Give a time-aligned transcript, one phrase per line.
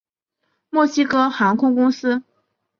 [0.71, 2.23] 墨西哥航空公司。